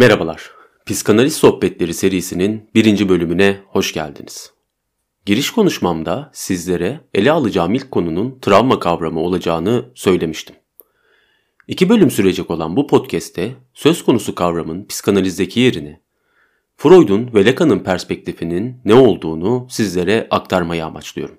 [0.00, 0.50] Merhabalar,
[0.86, 4.52] Psikanaliz Sohbetleri serisinin birinci bölümüne hoş geldiniz.
[5.26, 10.56] Giriş konuşmamda sizlere ele alacağım ilk konunun travma kavramı olacağını söylemiştim.
[11.68, 16.00] İki bölüm sürecek olan bu podcast'te söz konusu kavramın psikanalizdeki yerini,
[16.76, 21.38] Freud'un ve Lacan'ın perspektifinin ne olduğunu sizlere aktarmayı amaçlıyorum.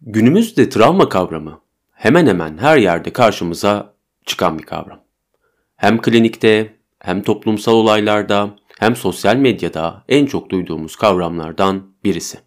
[0.00, 1.60] Günümüzde travma kavramı
[1.92, 3.94] hemen hemen her yerde karşımıza
[4.26, 5.00] çıkan bir kavram.
[5.76, 12.38] Hem klinikte hem toplumsal olaylarda hem sosyal medyada en çok duyduğumuz kavramlardan birisi.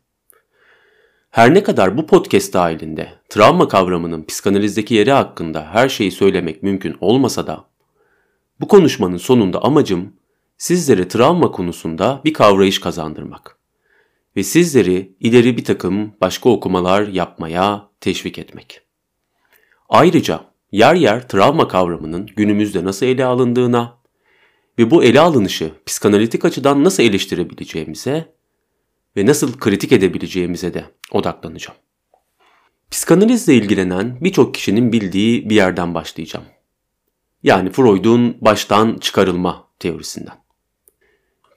[1.29, 6.97] Her ne kadar bu podcast dahilinde travma kavramının psikanalizdeki yeri hakkında her şeyi söylemek mümkün
[7.01, 7.65] olmasa da
[8.59, 10.13] bu konuşmanın sonunda amacım
[10.57, 13.57] sizlere travma konusunda bir kavrayış kazandırmak
[14.35, 18.81] ve sizleri ileri bir takım başka okumalar yapmaya teşvik etmek.
[19.89, 24.02] Ayrıca yer yer travma kavramının günümüzde nasıl ele alındığına
[24.79, 28.33] ve bu ele alınışı psikanalitik açıdan nasıl eleştirebileceğimize
[29.17, 31.77] ve nasıl kritik edebileceğimize de odaklanacağım.
[32.91, 36.45] Psikanalizle ilgilenen birçok kişinin bildiği bir yerden başlayacağım.
[37.43, 40.43] Yani Freud'un baştan çıkarılma teorisinden.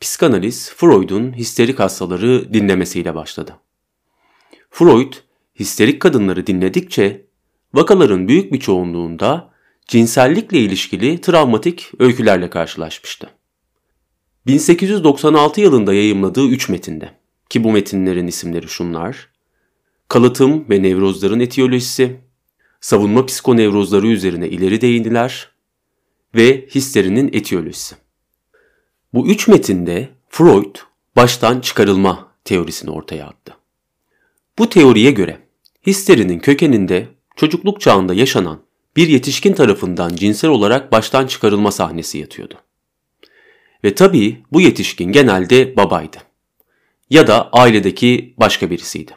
[0.00, 3.56] Psikanaliz Freud'un histerik hastaları dinlemesiyle başladı.
[4.70, 5.12] Freud
[5.60, 7.26] histerik kadınları dinledikçe
[7.74, 9.50] vakaların büyük bir çoğunluğunda
[9.86, 13.30] cinsellikle ilişkili travmatik öykülerle karşılaşmıştı.
[14.46, 17.10] 1896 yılında yayımladığı 3 metinde
[17.48, 19.28] ki bu metinlerin isimleri şunlar.
[20.08, 22.16] Kalıtım ve nevrozların etiyolojisi,
[22.80, 25.50] savunma psikonevrozları üzerine ileri değindiler
[26.34, 27.96] ve histerinin etiyolojisi.
[29.14, 30.76] Bu üç metinde Freud
[31.16, 33.56] baştan çıkarılma teorisini ortaya attı.
[34.58, 35.38] Bu teoriye göre
[35.86, 38.65] histerinin kökeninde çocukluk çağında yaşanan
[38.96, 42.54] bir yetişkin tarafından cinsel olarak baştan çıkarılma sahnesi yatıyordu.
[43.84, 46.16] Ve tabii bu yetişkin genelde babaydı.
[47.10, 49.12] Ya da ailedeki başka birisiydi.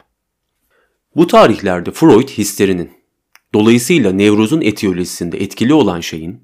[1.16, 2.90] Bu tarihlerde Freud histerinin,
[3.54, 6.40] dolayısıyla nevrozun etiyolojisinde etkili olan şeyin,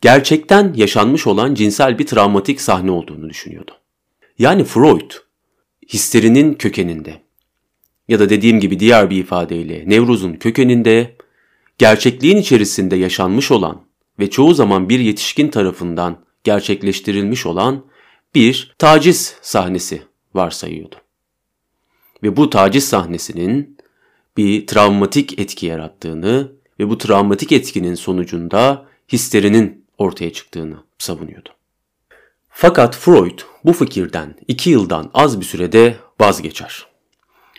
[0.00, 3.72] gerçekten yaşanmış olan cinsel bir travmatik sahne olduğunu düşünüyordu.
[4.38, 5.10] Yani Freud,
[5.92, 7.22] histerinin kökeninde
[8.08, 11.16] ya da dediğim gibi diğer bir ifadeyle nevrozun kökeninde
[11.80, 13.80] gerçekliğin içerisinde yaşanmış olan
[14.18, 17.84] ve çoğu zaman bir yetişkin tarafından gerçekleştirilmiş olan
[18.34, 20.02] bir taciz sahnesi
[20.34, 20.96] varsayıyordu.
[22.22, 23.78] Ve bu taciz sahnesinin
[24.36, 31.48] bir travmatik etki yarattığını ve bu travmatik etkinin sonucunda histerinin ortaya çıktığını savunuyordu.
[32.48, 36.86] Fakat Freud bu fikirden iki yıldan az bir sürede vazgeçer.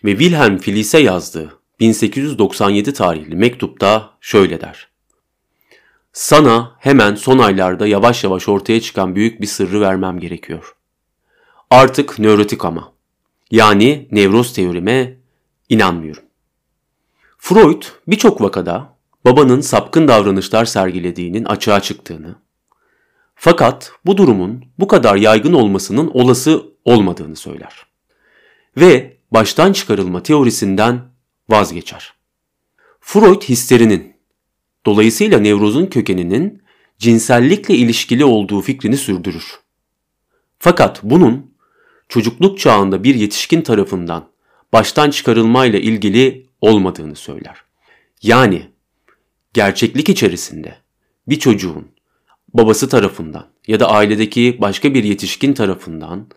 [0.06, 4.88] Ve Wilhelm Filis'e yazdığı 1897 tarihli mektupta şöyle der.
[6.14, 10.76] Sana hemen son aylarda yavaş yavaş ortaya çıkan büyük bir sırrı vermem gerekiyor.
[11.70, 12.94] Artık nörotik ama.
[13.52, 15.18] Yani nevroz teorime
[15.70, 16.24] inanmıyorum.
[17.38, 22.36] Freud birçok vakada babanın sapkın davranışlar sergilediğinin açığa çıktığını,
[23.36, 27.86] fakat bu durumun bu kadar yaygın olmasının olası olmadığını söyler.
[28.78, 31.11] Ve baştan çıkarılma teorisinden
[31.52, 32.14] vazgeçer.
[33.00, 34.14] Freud histerinin,
[34.86, 36.62] dolayısıyla nevrozun kökeninin
[37.00, 39.60] cinsellikle ilişkili olduğu fikrini sürdürür.
[40.60, 41.52] Fakat bunun
[42.10, 44.30] çocukluk çağında bir yetişkin tarafından
[44.74, 47.58] baştan çıkarılmayla ilgili olmadığını söyler.
[48.22, 48.68] Yani
[49.54, 50.78] gerçeklik içerisinde
[51.28, 51.88] bir çocuğun
[52.54, 56.28] babası tarafından ya da ailedeki başka bir yetişkin tarafından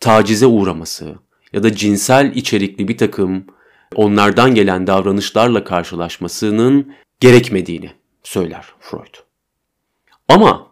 [0.00, 1.14] tacize uğraması
[1.52, 3.46] ya da cinsel içerikli bir takım
[3.94, 7.90] onlardan gelen davranışlarla karşılaşmasının gerekmediğini
[8.22, 9.14] söyler Freud.
[10.28, 10.66] Ama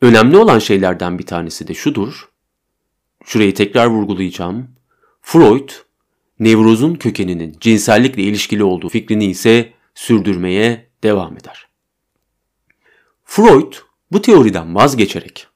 [0.00, 2.28] önemli olan şeylerden bir tanesi de şudur.
[3.24, 4.68] Şurayı tekrar vurgulayacağım.
[5.22, 5.68] Freud,
[6.38, 11.68] nevrozun kökeninin cinsellikle ilişkili olduğu fikrini ise sürdürmeye devam eder.
[13.24, 13.72] Freud
[14.12, 15.46] bu teoriden vazgeçerek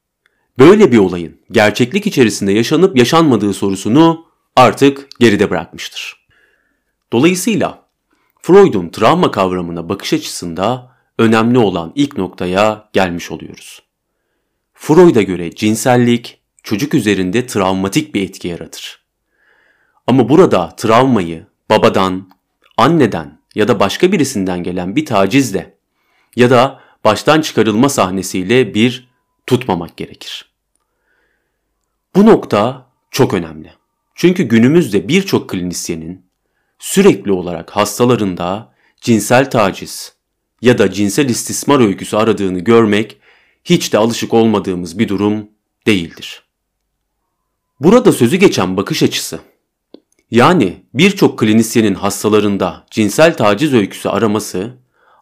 [0.58, 4.26] böyle bir olayın gerçeklik içerisinde yaşanıp yaşanmadığı sorusunu
[4.56, 6.17] artık geride bırakmıştır.
[7.12, 7.88] Dolayısıyla
[8.42, 13.82] Freud'un travma kavramına bakış açısında önemli olan ilk noktaya gelmiş oluyoruz.
[14.74, 19.04] Freud'a göre cinsellik çocuk üzerinde travmatik bir etki yaratır.
[20.06, 22.30] Ama burada travmayı babadan,
[22.76, 25.78] anneden ya da başka birisinden gelen bir tacizle
[26.36, 29.08] ya da baştan çıkarılma sahnesiyle bir
[29.46, 30.52] tutmamak gerekir.
[32.14, 33.72] Bu nokta çok önemli.
[34.14, 36.27] Çünkü günümüzde birçok klinisyenin
[36.78, 40.12] sürekli olarak hastalarında cinsel taciz
[40.62, 43.16] ya da cinsel istismar öyküsü aradığını görmek
[43.64, 45.48] hiç de alışık olmadığımız bir durum
[45.86, 46.42] değildir.
[47.80, 49.40] Burada sözü geçen bakış açısı,
[50.30, 54.78] yani birçok klinisyenin hastalarında cinsel taciz öyküsü araması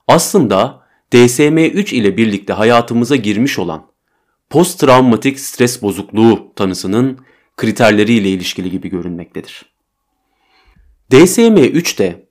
[0.09, 3.87] aslında DSM-3 ile birlikte hayatımıza girmiş olan
[4.51, 7.19] post-travmatik stres bozukluğu tanısının
[7.57, 9.76] kriterleriyle ilişkili gibi görünmektedir.
[11.11, 12.27] DSM-3'te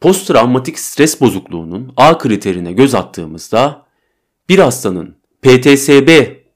[0.00, 3.86] post-travmatik stres bozukluğunun A kriterine göz attığımızda
[4.48, 6.08] bir hastanın PTSB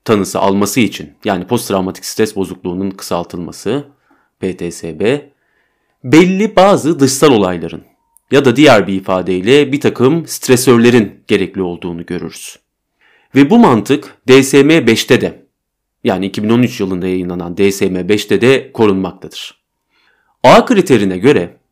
[0.04, 3.84] tanısı alması için yani post-travmatik stres bozukluğunun kısaltılması
[4.40, 5.20] PTSB
[6.04, 7.84] belli bazı dışsal olayların
[8.30, 12.58] ya da diğer bir ifadeyle bir takım stresörlerin gerekli olduğunu görürüz.
[13.34, 15.46] Ve bu mantık DSM-5'te de
[16.04, 19.64] yani 2013 yılında yayınlanan DSM-5'te de korunmaktadır.
[20.42, 21.63] A kriterine göre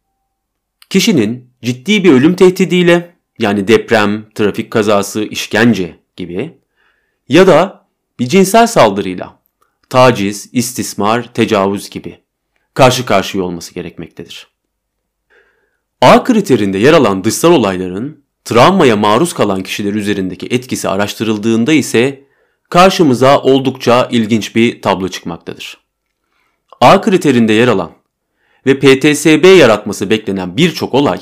[0.92, 6.58] kişinin ciddi bir ölüm tehdidiyle yani deprem, trafik kazası, işkence gibi
[7.28, 7.86] ya da
[8.18, 9.38] bir cinsel saldırıyla
[9.88, 12.18] taciz, istismar, tecavüz gibi
[12.74, 14.46] karşı karşıya olması gerekmektedir.
[16.00, 22.24] A kriterinde yer alan dışsal olayların travmaya maruz kalan kişiler üzerindeki etkisi araştırıldığında ise
[22.70, 25.78] karşımıza oldukça ilginç bir tablo çıkmaktadır.
[26.80, 28.01] A kriterinde yer alan
[28.66, 31.20] ve PTSB yaratması beklenen birçok olay,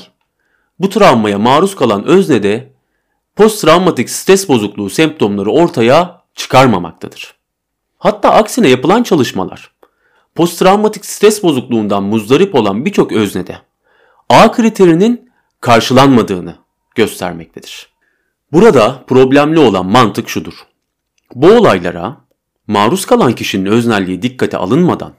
[0.79, 2.73] bu travmaya maruz kalan öznede
[3.35, 7.35] posttraumatik stres bozukluğu semptomları ortaya çıkarmamaktadır.
[7.97, 9.71] Hatta aksine yapılan çalışmalar,
[10.35, 13.57] posttraumatik stres bozukluğundan muzdarip olan birçok öznede
[14.29, 16.55] A kriterinin karşılanmadığını
[16.95, 17.89] göstermektedir.
[18.51, 20.53] Burada problemli olan mantık şudur.
[21.35, 22.17] Bu olaylara
[22.67, 25.13] maruz kalan kişinin öznelliği dikkate alınmadan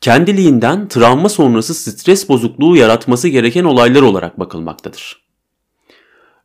[0.00, 5.28] kendiliğinden travma sonrası stres bozukluğu yaratması gereken olaylar olarak bakılmaktadır.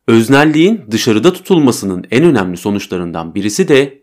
[0.08, 4.02] Öznelliğin dışarıda tutulmasının en önemli sonuçlarından birisi de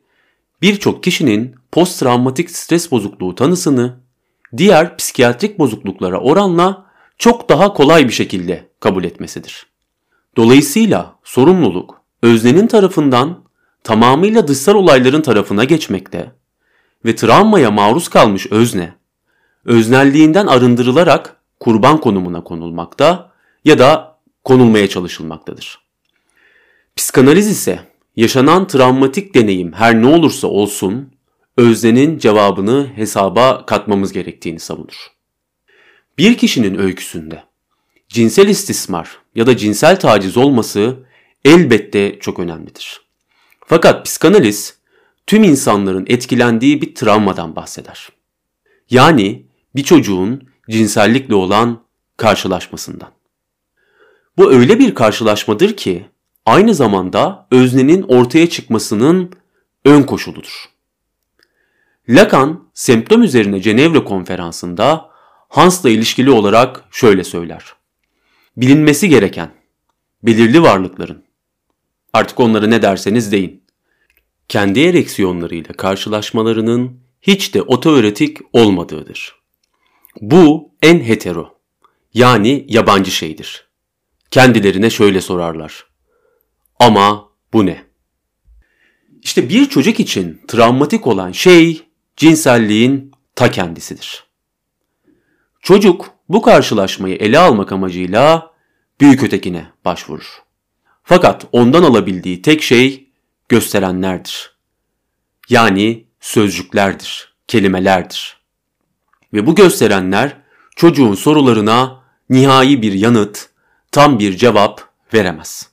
[0.62, 4.00] birçok kişinin post-travmatik stres bozukluğu tanısını
[4.58, 6.86] diğer psikiyatrik bozukluklara oranla
[7.18, 9.66] çok daha kolay bir şekilde kabul etmesidir.
[10.38, 13.44] Dolayısıyla sorumluluk öznenin tarafından
[13.84, 16.32] tamamıyla dışsal olayların tarafına geçmekte
[17.06, 18.94] ve travmaya maruz kalmış özne,
[19.66, 23.32] öznelliğinden arındırılarak kurban konumuna konulmakta
[23.66, 25.80] ya da konulmaya çalışılmaktadır.
[26.96, 27.80] Psikanaliz ise
[28.16, 31.14] yaşanan travmatik deneyim her ne olursa olsun
[31.58, 35.08] öznenin cevabını hesaba katmamız gerektiğini savunur.
[36.18, 37.44] Bir kişinin öyküsünde
[38.10, 40.98] cinsel istismar ya da cinsel taciz olması
[41.46, 43.02] elbette çok önemlidir.
[43.66, 44.78] Fakat psikanaliz
[45.28, 48.10] tüm insanların etkilendiği bir travmadan bahseder.
[48.90, 49.46] Yani
[49.76, 51.84] bir çocuğun cinsellikle olan
[52.18, 53.10] karşılaşmasından.
[54.38, 56.06] Bu öyle bir karşılaşmadır ki
[56.46, 59.32] aynı zamanda öznenin ortaya çıkmasının
[59.86, 60.66] ön koşuludur.
[62.10, 65.10] Lacan, semptom üzerine Cenevre konferansında
[65.50, 67.74] Hans'la ilişkili olarak şöyle söyler.
[68.58, 69.52] Bilinmesi gereken,
[70.24, 71.26] belirli varlıkların,
[72.14, 73.64] artık onları ne derseniz deyin,
[74.48, 79.41] kendi ereksiyonlarıyla karşılaşmalarının hiç de otoöretik olmadığıdır.
[80.22, 81.60] Bu en hetero,
[82.14, 83.68] yani yabancı şeydir.
[84.32, 85.86] Kendilerine şöyle sorarlar.
[86.80, 87.84] Ama bu ne?
[89.22, 91.82] İşte bir çocuk için travmatik olan şey
[92.18, 94.24] cinselliğin ta kendisidir.
[95.62, 98.52] Çocuk bu karşılaşmayı ele almak amacıyla
[99.02, 100.44] büyük ötekine başvurur.
[101.04, 103.10] Fakat ondan alabildiği tek şey
[103.50, 104.58] gösterenlerdir.
[105.50, 108.41] Yani sözcüklerdir, kelimelerdir.
[109.34, 110.38] Ve bu gösterenler
[110.76, 113.50] çocuğun sorularına nihai bir yanıt,
[113.92, 114.82] tam bir cevap
[115.14, 115.70] veremez.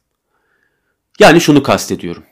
[1.19, 2.23] Yani şunu kastediyorum.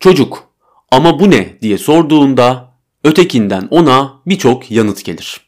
[0.00, 0.48] Çocuk
[0.90, 2.74] ama bu ne diye sorduğunda
[3.04, 5.40] ötekinden ona birçok yanıt gelir.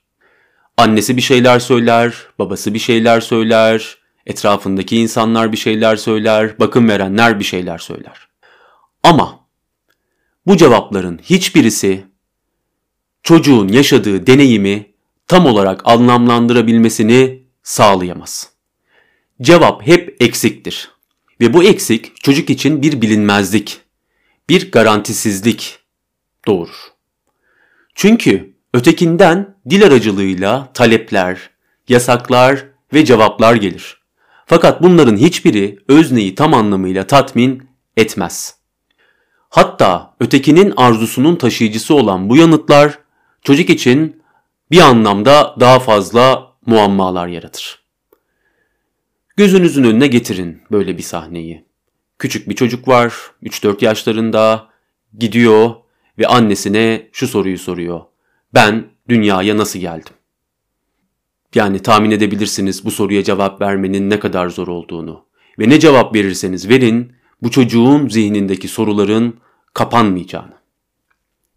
[0.77, 7.39] Annesi bir şeyler söyler, babası bir şeyler söyler, etrafındaki insanlar bir şeyler söyler, bakım verenler
[7.39, 8.29] bir şeyler söyler.
[9.03, 9.41] Ama
[10.47, 12.07] bu cevapların hiçbirisi
[13.23, 14.90] çocuğun yaşadığı deneyimi
[15.31, 18.51] tam olarak anlamlandırabilmesini sağlayamaz.
[19.43, 20.91] Cevap hep eksiktir.
[21.41, 23.81] Ve bu eksik çocuk için bir bilinmezlik,
[24.49, 25.79] bir garantisizlik
[26.47, 26.77] doğurur.
[27.95, 31.51] Çünkü ötekinden dil aracılığıyla talepler,
[31.89, 34.01] yasaklar ve cevaplar gelir.
[34.47, 37.63] Fakat bunların hiçbiri özneyi tam anlamıyla tatmin
[37.97, 38.55] etmez.
[39.49, 42.99] Hatta ötekinin arzusunun taşıyıcısı olan bu yanıtlar
[43.43, 44.20] çocuk için
[44.71, 47.83] bir anlamda daha fazla muammalar yaratır.
[49.37, 51.65] Gözünüzün önüne getirin böyle bir sahneyi.
[52.19, 54.69] Küçük bir çocuk var, 3-4 yaşlarında,
[55.19, 55.75] gidiyor
[56.19, 58.01] ve annesine şu soruyu soruyor.
[58.55, 60.15] Ben dünyaya nasıl geldim?
[61.55, 65.27] Yani tahmin edebilirsiniz bu soruya cevap vermenin ne kadar zor olduğunu.
[65.59, 67.13] Ve ne cevap verirseniz verin
[67.43, 69.41] bu çocuğun zihnindeki soruların
[69.75, 70.55] kapanmayacağını.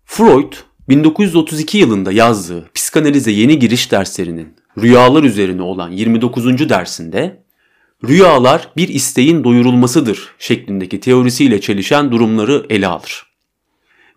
[0.06, 0.54] Freud
[0.90, 6.70] 1932 yılında yazdığı psikanalize yeni giriş derslerinin rüyalar üzerine olan 29.
[6.70, 7.44] dersinde
[8.08, 13.26] rüyalar bir isteğin doyurulmasıdır şeklindeki teorisiyle çelişen durumları ele alır.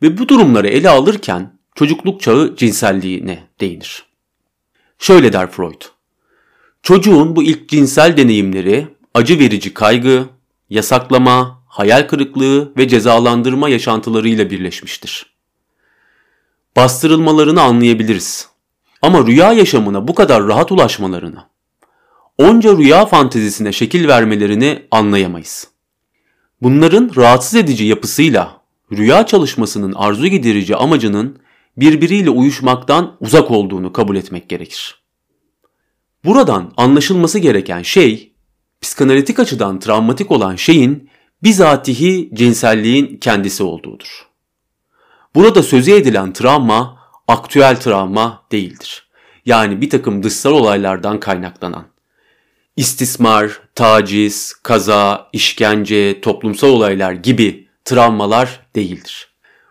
[0.02, 4.04] Ve bu durumları ele alırken çocukluk çağı cinselliğine değinir.
[4.98, 5.82] Şöyle der Freud.
[6.82, 10.26] Çocuğun bu ilk cinsel deneyimleri acı verici kaygı,
[10.70, 15.35] yasaklama, hayal kırıklığı ve cezalandırma yaşantılarıyla birleşmiştir.
[16.76, 18.48] Bastırılmalarını anlayabiliriz.
[19.02, 21.44] Ama rüya yaşamına bu kadar rahat ulaşmalarını,
[22.38, 25.68] onca rüya fantezisine şekil vermelerini anlayamayız.
[26.62, 28.60] Bunların rahatsız edici yapısıyla
[28.92, 31.38] rüya çalışmasının arzu giderici amacının
[31.76, 35.02] birbiriyle uyuşmaktan uzak olduğunu kabul etmek gerekir.
[36.24, 38.32] Buradan anlaşılması gereken şey,
[38.80, 41.10] psikanalitik açıdan travmatik olan şeyin
[41.42, 44.26] bizatihi cinselliğin kendisi olduğudur.
[45.36, 49.08] Burada sözü edilen travma, aktüel travma değildir.
[49.46, 51.86] Yani bir takım dışsal olaylardan kaynaklanan.
[52.76, 59.28] İstismar, taciz, kaza, işkence, toplumsal olaylar gibi travmalar değildir.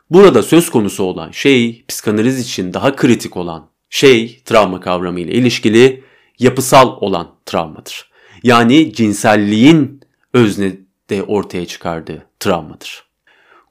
[0.09, 6.03] Burada söz konusu olan şey, psikanaliz için daha kritik olan şey, travma kavramı ile ilişkili
[6.39, 8.09] yapısal olan travmadır.
[8.43, 10.01] Yani cinselliğin
[10.33, 13.03] öznede ortaya çıkardığı travmadır.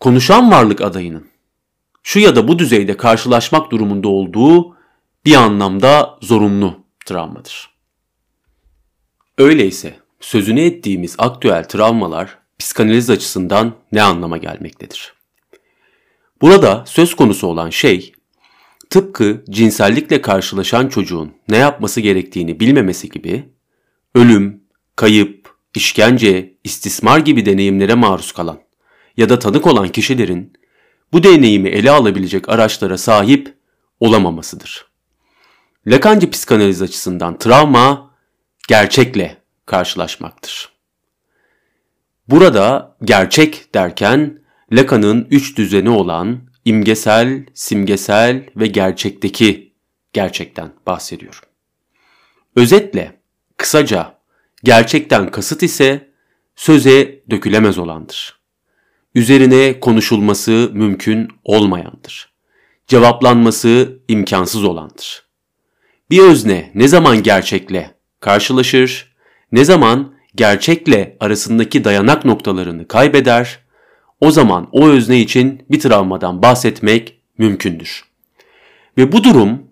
[0.00, 1.33] Konuşan varlık adayının
[2.04, 4.76] şu ya da bu düzeyde karşılaşmak durumunda olduğu
[5.24, 7.70] bir anlamda zorunlu travmadır.
[9.38, 15.14] Öyleyse sözünü ettiğimiz aktüel travmalar psikanaliz açısından ne anlama gelmektedir?
[16.40, 18.12] Burada söz konusu olan şey,
[18.90, 23.48] tıpkı cinsellikle karşılaşan çocuğun ne yapması gerektiğini bilmemesi gibi,
[24.14, 24.62] ölüm,
[24.96, 28.58] kayıp, işkence, istismar gibi deneyimlere maruz kalan
[29.16, 30.52] ya da tanık olan kişilerin
[31.12, 33.54] bu deneyimi ele alabilecek araçlara sahip
[34.00, 34.86] olamamasıdır.
[35.86, 38.10] Lakancı psikanaliz açısından travma
[38.68, 40.72] gerçekle karşılaşmaktır.
[42.28, 49.72] Burada gerçek derken Lacan'ın üç düzeni olan imgesel, simgesel ve gerçekteki
[50.12, 51.48] gerçekten bahsediyorum.
[52.56, 53.20] Özetle,
[53.56, 54.18] kısaca
[54.64, 56.10] gerçekten kasıt ise
[56.56, 58.43] söze dökülemez olandır.
[59.14, 62.32] Üzerine konuşulması mümkün olmayandır.
[62.86, 65.22] Cevaplanması imkansız olandır.
[66.10, 69.14] Bir özne ne zaman gerçekle karşılaşır,
[69.52, 73.58] ne zaman gerçekle arasındaki dayanak noktalarını kaybeder
[74.20, 78.04] o zaman o özne için bir travmadan bahsetmek mümkündür.
[78.98, 79.62] Ve bu durum,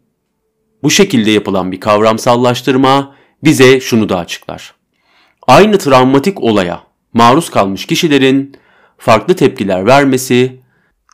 [0.83, 4.75] bu şekilde yapılan bir kavramsallaştırma bize şunu da açıklar.
[5.47, 6.83] Aynı travmatik olaya
[7.15, 8.57] maruz kalmış kişilerin
[9.03, 10.61] farklı tepkiler vermesi,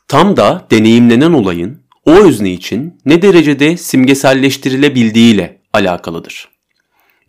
[0.08, 6.48] tam da deneyimlenen olayın o özne için ne derecede simgeselleştirilebildiğiyle alakalıdır.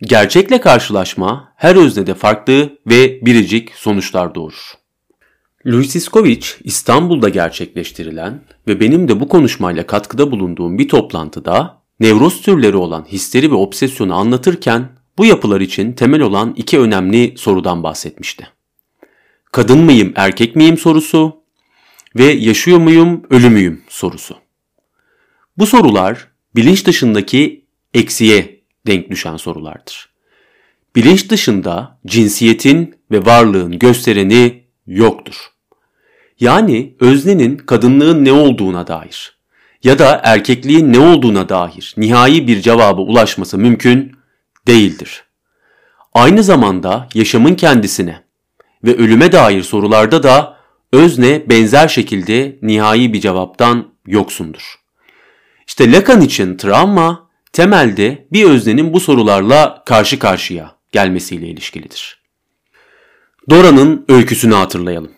[0.02, 4.72] Gerçekle karşılaşma her öznede farklı ve biricik sonuçlar doğurur.
[5.66, 12.76] Louis Iskovic İstanbul'da gerçekleştirilen ve benim de bu konuşmayla katkıda bulunduğum bir toplantıda nevroz türleri
[12.76, 14.88] olan histeri ve obsesyonu anlatırken
[15.18, 18.59] bu yapılar için temel olan iki önemli sorudan bahsetmişti.
[19.52, 21.42] Kadın mıyım, erkek miyim sorusu
[22.16, 24.36] ve yaşıyor muyum, ölü müyüm sorusu.
[25.58, 27.64] Bu sorular bilinç dışındaki
[27.94, 30.10] eksiye denk düşen sorulardır.
[30.96, 35.36] Bilinç dışında cinsiyetin ve varlığın göstereni yoktur.
[36.40, 39.38] Yani öznenin kadınlığın ne olduğuna dair
[39.84, 44.16] ya da erkekliğin ne olduğuna dair nihai bir cevaba ulaşması mümkün
[44.66, 45.24] değildir.
[46.14, 48.29] Aynı zamanda yaşamın kendisine
[48.84, 50.56] ve ölüme dair sorularda da
[50.92, 54.74] özne benzer şekilde nihai bir cevaptan yoksundur.
[55.66, 62.20] İşte Lacan için travma temelde bir öznenin bu sorularla karşı karşıya gelmesiyle ilişkilidir.
[63.50, 65.12] Dora'nın öyküsünü hatırlayalım.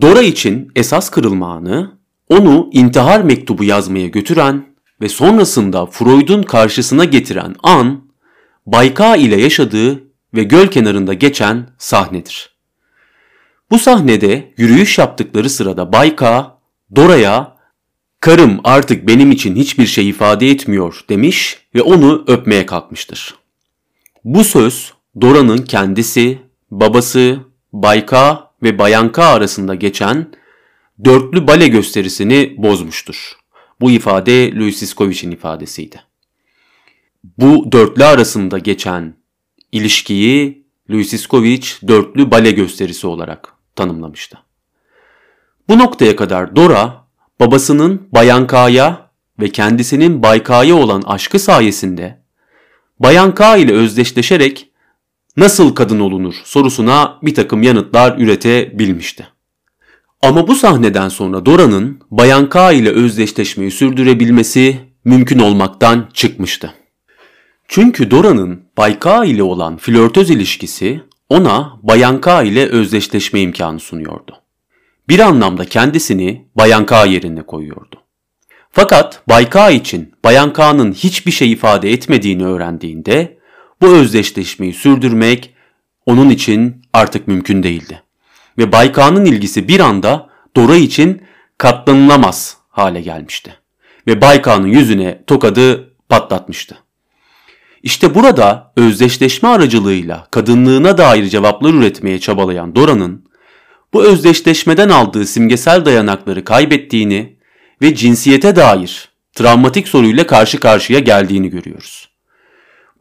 [0.00, 4.66] Dora için esas kırılma anı onu intihar mektubu yazmaya götüren
[5.00, 8.06] ve sonrasında Freud'un karşısına getiren an
[8.66, 10.04] Bayka ile yaşadığı
[10.34, 12.55] ve göl kenarında geçen sahnedir.
[13.70, 16.58] Bu sahnede yürüyüş yaptıkları sırada Bayka
[16.96, 17.56] Dora'ya
[18.20, 23.34] "Karım artık benim için hiçbir şey ifade etmiyor." demiş ve onu öpmeye kalkmıştır.
[24.24, 26.38] Bu söz Dora'nın kendisi
[26.70, 27.38] babası,
[27.72, 30.30] Bayka ve Bayanka arasında geçen
[31.04, 33.32] dörtlü bale gösterisini bozmuştur.
[33.80, 36.00] Bu ifade Louis Siskovic'in ifadesiydi.
[37.38, 39.16] Bu dörtlü arasında geçen
[39.72, 44.38] ilişkiyi Louis Siskovic dörtlü bale gösterisi olarak tanımlamıştı.
[45.68, 47.04] Bu noktaya kadar Dora
[47.40, 52.22] babasının Bayan K'ya ve kendisinin Bay K'ya olan aşkı sayesinde
[53.00, 54.70] Bayan K ile özdeşleşerek
[55.36, 59.28] nasıl kadın olunur sorusuna bir takım yanıtlar üretebilmişti.
[60.22, 66.74] Ama bu sahneden sonra Dora'nın Bayan K ile özdeşleşmeyi sürdürebilmesi mümkün olmaktan çıkmıştı.
[67.68, 74.42] Çünkü Dora'nın Bay K ile olan flörtöz ilişkisi ona Bayan K ile özdeşleşme imkanı sunuyordu.
[75.08, 78.02] Bir anlamda kendisini Bayan K yerine koyuyordu.
[78.70, 83.38] Fakat Bay K için Bayan K'nın hiçbir şey ifade etmediğini öğrendiğinde
[83.82, 85.54] bu özdeşleşmeyi sürdürmek
[86.06, 88.02] onun için artık mümkün değildi.
[88.58, 91.22] Ve Bay K'nın ilgisi bir anda Dora için
[91.58, 93.56] katlanılamaz hale gelmişti.
[94.06, 96.85] Ve Bay K'nın yüzüne tokadı patlatmıştı.
[97.86, 103.28] İşte burada özdeşleşme aracılığıyla kadınlığına dair cevaplar üretmeye çabalayan Dora'nın
[103.92, 107.36] bu özdeşleşmeden aldığı simgesel dayanakları kaybettiğini
[107.82, 112.08] ve cinsiyete dair travmatik soruyla karşı karşıya geldiğini görüyoruz.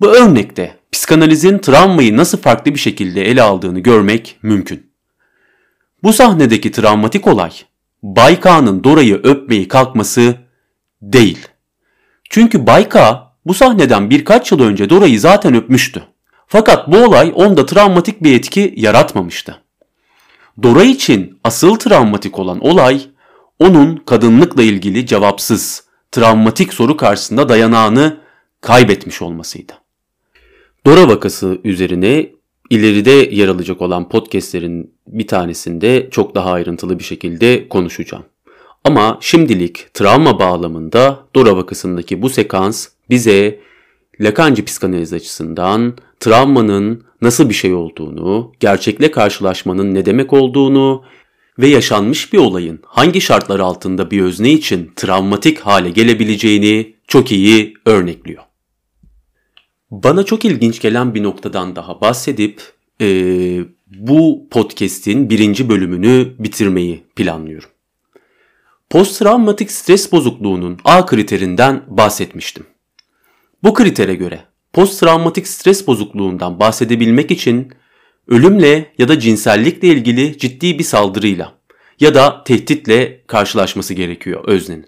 [0.01, 4.92] Bu örnekte psikanalizin travmayı nasıl farklı bir şekilde ele aldığını görmek mümkün.
[6.04, 7.51] Bu sahnedeki travmatik olay
[8.04, 10.36] Bayka'nın Dora'yı öpmeyi kalkması
[11.01, 11.48] değil.
[12.30, 16.04] Çünkü Bayka bu sahneden birkaç yıl önce Dora'yı zaten öpmüştü.
[16.48, 19.62] Fakat bu olay onda travmatik bir etki yaratmamıştı.
[20.64, 23.02] Dora için asıl travmatik olan olay
[23.60, 28.18] onun kadınlıkla ilgili cevapsız, travmatik soru karşısında dayanağını
[28.62, 29.74] kaybetmiş olmasıydı.
[30.86, 32.30] Dora vakası üzerine
[32.69, 38.24] ileride yer alacak olan podcastlerin bir tanesinde çok daha ayrıntılı bir şekilde konuşacağım.
[38.84, 43.60] Ama şimdilik travma bağlamında Dora vakasındaki bu sekans bize
[44.20, 51.04] Lacancı psikanaliz açısından travmanın nasıl bir şey olduğunu, gerçekle karşılaşmanın ne demek olduğunu
[51.60, 57.74] ve yaşanmış bir olayın hangi şartlar altında bir özne için travmatik hale gelebileceğini çok iyi
[57.86, 58.44] örnekliyor.
[59.91, 62.62] Bana çok ilginç gelen bir noktadan daha bahsedip
[63.02, 63.08] e,
[63.88, 67.70] bu podcast'in birinci bölümünü bitirmeyi planlıyorum.
[68.89, 72.65] Posttraumatik stres bozukluğunun A kriterinden bahsetmiştim.
[73.65, 74.41] Bu kritere göre
[74.73, 77.71] posttraumatik stres bozukluğundan bahsedebilmek için
[78.28, 81.54] ölümle ya da cinsellikle ilgili ciddi bir saldırıyla
[81.99, 84.86] ya da tehditle karşılaşması gerekiyor öznenin.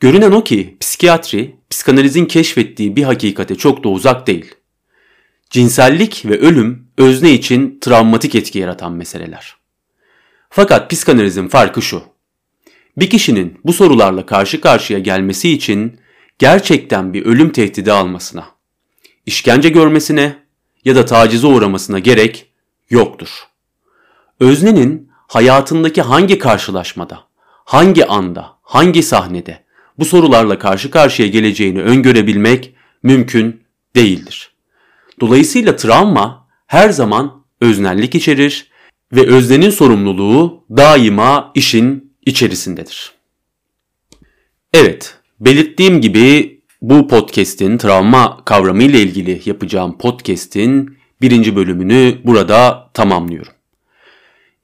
[0.00, 4.54] Görünen o ki psikiyatri, psikanalizin keşfettiği bir hakikate çok da uzak değil.
[5.50, 9.56] Cinsellik ve ölüm özne için travmatik etki yaratan meseleler.
[10.50, 12.02] Fakat psikanalizin farkı şu.
[12.96, 16.01] Bir kişinin bu sorularla karşı karşıya gelmesi için
[16.42, 18.46] gerçekten bir ölüm tehdidi almasına,
[19.26, 20.36] işkence görmesine
[20.84, 22.46] ya da tacize uğramasına gerek
[22.90, 23.28] yoktur.
[24.40, 29.64] Öznenin hayatındaki hangi karşılaşmada, hangi anda, hangi sahnede
[29.98, 33.62] bu sorularla karşı karşıya geleceğini öngörebilmek mümkün
[33.96, 34.52] değildir.
[35.20, 38.70] Dolayısıyla travma her zaman öznellik içerir
[39.12, 43.12] ve öznenin sorumluluğu daima işin içerisindedir.
[44.72, 53.52] Evet, belirttiğim gibi bu podcast'in travma kavramı ile ilgili yapacağım podcast'in birinci bölümünü burada tamamlıyorum.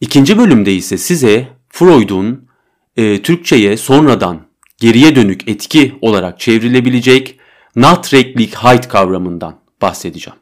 [0.01, 2.49] İkinci bölümde ise size Freud'un
[2.97, 4.41] e, Türkçe'ye sonradan
[4.77, 7.39] geriye dönük etki olarak çevrilebilecek
[7.77, 10.39] Nachträglichkeit kavramından bahsedeceğim.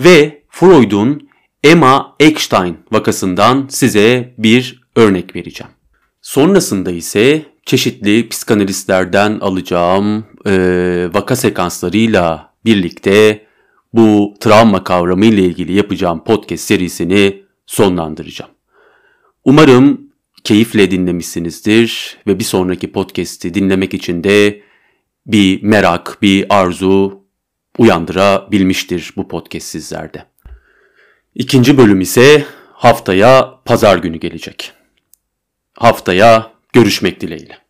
[0.00, 1.28] Ve Freud'un
[1.64, 5.72] Emma Eckstein vakasından size bir örnek vereceğim.
[6.22, 10.52] Sonrasında ise çeşitli psikanalistlerden alacağım e,
[11.14, 13.46] vaka sekanslarıyla birlikte
[13.92, 18.50] bu travma kavramı ile ilgili yapacağım podcast serisini sonlandıracağım.
[19.44, 20.00] Umarım
[20.44, 24.62] keyifle dinlemişsinizdir ve bir sonraki podcast'i dinlemek için de
[25.26, 27.22] bir merak, bir arzu
[27.78, 30.24] uyandırabilmiştir bu podcast sizlerde.
[31.34, 34.72] İkinci bölüm ise haftaya pazar günü gelecek.
[35.74, 37.67] Haftaya görüşmek dileğiyle.